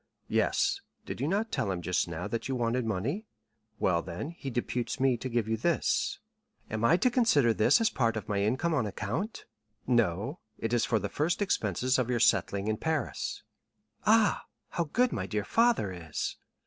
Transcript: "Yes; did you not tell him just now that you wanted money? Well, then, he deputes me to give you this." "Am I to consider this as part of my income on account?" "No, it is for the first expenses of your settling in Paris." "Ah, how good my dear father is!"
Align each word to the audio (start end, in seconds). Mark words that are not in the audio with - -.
"Yes; 0.29 0.81
did 1.05 1.21
you 1.21 1.27
not 1.27 1.51
tell 1.51 1.69
him 1.71 1.83
just 1.83 2.07
now 2.07 2.27
that 2.27 2.47
you 2.47 2.55
wanted 2.55 2.85
money? 2.87 3.27
Well, 3.77 4.01
then, 4.01 4.31
he 4.31 4.49
deputes 4.49 4.99
me 4.99 5.15
to 5.17 5.29
give 5.29 5.47
you 5.47 5.57
this." 5.57 6.17
"Am 6.71 6.83
I 6.83 6.97
to 6.97 7.11
consider 7.11 7.53
this 7.53 7.79
as 7.79 7.91
part 7.91 8.17
of 8.17 8.27
my 8.27 8.41
income 8.41 8.73
on 8.73 8.87
account?" 8.87 9.45
"No, 9.85 10.39
it 10.57 10.73
is 10.73 10.85
for 10.85 10.97
the 10.97 11.07
first 11.07 11.39
expenses 11.39 11.99
of 11.99 12.09
your 12.09 12.19
settling 12.19 12.67
in 12.67 12.77
Paris." 12.77 13.43
"Ah, 14.03 14.45
how 14.69 14.85
good 14.85 15.11
my 15.11 15.27
dear 15.27 15.45
father 15.45 15.91
is!" 15.93 16.35